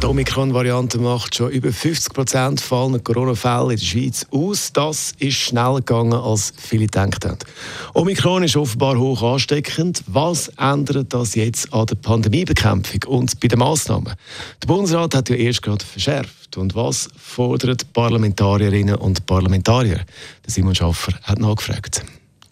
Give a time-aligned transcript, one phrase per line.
[0.00, 4.72] Die Omikron-Variante macht schon über 50 Prozent aller Corona-Fälle in der Schweiz aus.
[4.72, 7.38] Das ist schneller gegangen, als viele gedacht haben.
[7.94, 10.04] Omikron ist offenbar hoch ansteckend.
[10.06, 14.14] Was ändert das jetzt an der Pandemiebekämpfung und bei den Massnahmen?
[14.62, 16.56] Der Bundesrat hat ja erst gerade verschärft.
[16.56, 20.00] Und was fordern Parlamentarierinnen und Parlamentarier?
[20.46, 22.04] Simon Schaffer hat nachgefragt.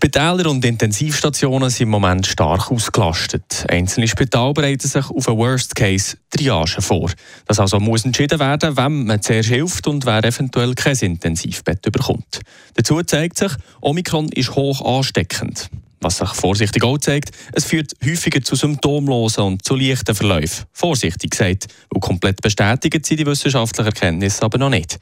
[0.00, 3.66] Spitäler und Intensivstationen sind im Moment stark ausgelastet.
[3.68, 7.10] Einzelne Spitäler bereiten sich auf eine Worst-Case-Triage vor.
[7.46, 12.42] Das also muss entschieden werden, wem man zuerst hilft und wer eventuell kein Intensivbett bekommt.
[12.74, 15.68] Dazu zeigt sich, Omikron ist hoch ansteckend.
[16.00, 20.66] Was sich vorsichtig auch zeigt, es führt häufiger zu symptomlosen und zu leichten Verläufen.
[20.72, 25.00] Vorsichtig gesagt, weil komplett bestätigt sind die wissenschaftlichen Erkenntnisse aber noch nicht.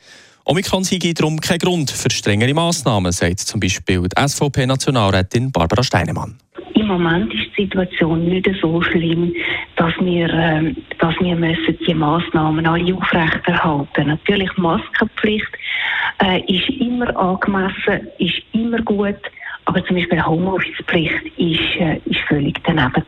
[0.49, 6.39] Omikron sei darum kein Grund für strengere Massnahmen, sagt zum Beispiel die SVP-Nationalrätin Barbara Steinemann.
[6.75, 9.35] Im Moment ist die Situation nicht so schlimm,
[9.75, 14.07] dass wir, äh, dass wir müssen die Massnahmen alle aufrechterhalten.
[14.07, 15.51] Natürlich Maskenpflicht
[16.23, 19.19] äh, ist immer angemessen, ist immer gut,
[19.65, 23.05] aber zum Beispiel Homeoffice-Pflicht ist, äh, ist völlig daneben.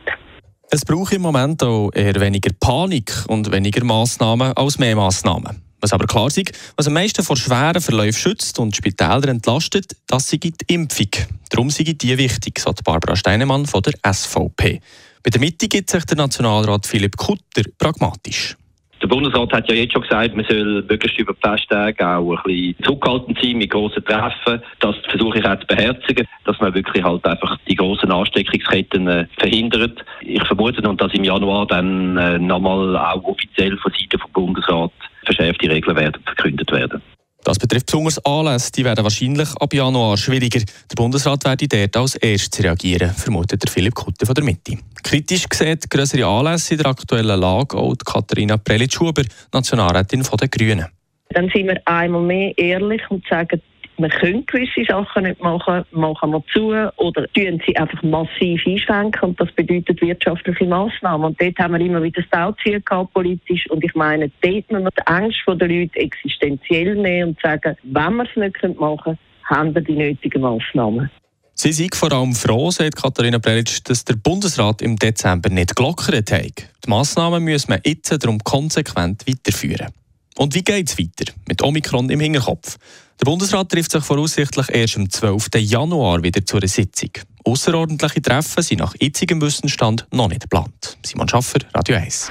[0.71, 5.68] Es braucht im Moment auch eher weniger Panik und weniger Massnahmen als mehr Massnahmen.
[5.81, 10.29] Was aber klar ist, was am meisten vor schweren Verläufen schützt und Spitäler entlastet, das
[10.29, 11.09] sei die Impfung.
[11.49, 14.81] Darum sei die wichtig, sagt Barbara Steinemann von der SVP.
[15.23, 18.55] Bei der Mitte gibt sich der Nationalrat Philipp Kutter pragmatisch.
[19.01, 22.43] Der Bundesrat hat ja jetzt schon gesagt, man soll wirklich über die Festtage auch ein
[22.43, 24.61] bisschen zurückhaltend sein mit grossen Treffen.
[24.81, 29.27] Das versuche ich auch zu beherzigen, dass man wirklich halt einfach die grossen Ansteckungsketten äh,
[29.37, 30.03] verhindert.
[30.19, 34.91] Ich vermute, und dass im Januar dann äh, nochmal auch offiziell von Seiten vom Bundesrat
[35.29, 37.01] verschärfte Regeln werden verkündet werden.
[37.43, 40.59] Das betrifft besonders Anlässe, die werden wahrscheinlich ab Januar schwieriger.
[40.59, 44.77] Der Bundesrat werde dort als erstes reagieren, vermutet der Philipp Kutte von der Mitte.
[45.03, 49.23] Kritisch sieht größere Anlässe in der aktuellen Lage auch Katharina Prelitsch-Huber,
[49.53, 50.85] Nationalrätin der Grünen.
[51.29, 53.61] Dann sind wir einmal mehr ehrlich und sagen,
[53.99, 59.29] wir können gewisse Sachen nicht machen, machen wir zu oder tun sie einfach massiv einschränken
[59.29, 61.25] und das bedeutet wirtschaftliche Massnahmen.
[61.25, 64.85] Und dort haben wir immer wieder das Tauziehen gehabt, politisch und ich meine, dort müssen
[64.85, 69.19] wir die Ängste der Leute existenziell nehmen und sagen, wenn wir es nicht machen können,
[69.43, 71.09] haben wir die nötigen Massnahmen.
[71.55, 76.31] Sie sind vor allem froh, sagt Katharina Prelitsch, dass der Bundesrat im Dezember nicht gelockert
[76.31, 76.69] hat.
[76.85, 79.89] Die Massnahmen müssen wir jetzt darum konsequent weiterführen.
[80.37, 81.31] Und wie geht es weiter?
[81.47, 82.77] Mit Omikron im Hinterkopf.
[83.19, 85.47] Der Bundesrat trifft sich voraussichtlich erst am 12.
[85.57, 87.09] Januar wieder zu einer Sitzung.
[87.43, 90.97] Außerordentliche Treffen sind nach jetzigem Wissensstand noch nicht geplant.
[91.05, 92.29] Simon Schaffer, Radio 1.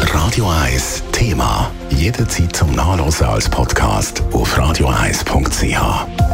[0.00, 1.70] Radio 1 Thema.
[1.90, 6.33] Jederzeit zum Nachlesen als Podcast auf radio1.ch.